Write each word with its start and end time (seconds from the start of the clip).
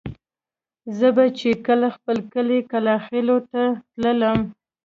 زه 0.97 1.07
به 1.15 1.25
چې 1.39 1.49
کله 1.67 1.87
خپل 1.95 2.17
کلي 2.33 2.59
کلاخېلو 2.71 3.37
ته 3.51 3.63
تللم. 3.93 4.39